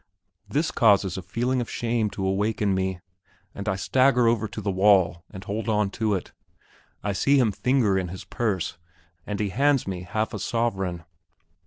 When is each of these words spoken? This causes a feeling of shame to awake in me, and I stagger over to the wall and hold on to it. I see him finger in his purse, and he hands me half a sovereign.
This 0.49 0.71
causes 0.71 1.15
a 1.15 1.21
feeling 1.21 1.61
of 1.61 1.69
shame 1.69 2.09
to 2.09 2.25
awake 2.25 2.59
in 2.59 2.73
me, 2.73 3.01
and 3.53 3.69
I 3.69 3.75
stagger 3.75 4.27
over 4.27 4.47
to 4.47 4.59
the 4.59 4.71
wall 4.71 5.23
and 5.29 5.43
hold 5.43 5.69
on 5.69 5.91
to 5.91 6.15
it. 6.15 6.31
I 7.03 7.13
see 7.13 7.37
him 7.37 7.51
finger 7.51 7.99
in 7.99 8.07
his 8.07 8.23
purse, 8.23 8.79
and 9.27 9.39
he 9.39 9.49
hands 9.49 9.85
me 9.87 10.01
half 10.01 10.33
a 10.33 10.39
sovereign. 10.39 11.03